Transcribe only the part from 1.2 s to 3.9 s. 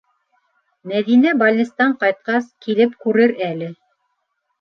балнистан ҡайтҡас килеп күрер әле...